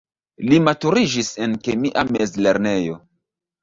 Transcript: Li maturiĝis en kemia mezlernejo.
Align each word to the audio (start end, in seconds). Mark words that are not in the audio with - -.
Li 0.47 0.57
maturiĝis 0.67 1.31
en 1.49 1.55
kemia 1.69 2.09
mezlernejo. 2.19 3.03